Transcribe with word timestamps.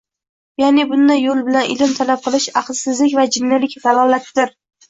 Ya`ni, 0.61 0.85
bunday 0.93 1.19
yo`l 1.25 1.43
bilan 1.49 1.69
ilm 1.75 1.93
talab 1.99 2.25
qilish 2.25 2.49
aqlsizlik 2.63 3.17
va 3.21 3.29
jinnilikdan 3.37 3.89
dalolatdir 3.91 4.57